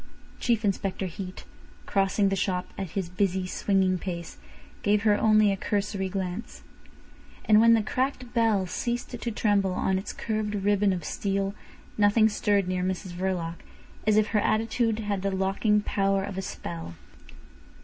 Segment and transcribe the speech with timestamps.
[0.39, 1.45] Chief Inspector Heat,
[1.85, 4.37] crossing the shop at his busy, swinging pace,
[4.81, 6.63] gave her only a cursory glance.
[7.45, 11.53] And when the cracked bell ceased to tremble on its curved ribbon of steel
[11.99, 13.57] nothing stirred near Mrs Verloc,
[14.07, 16.95] as if her attitude had the locking power of a spell.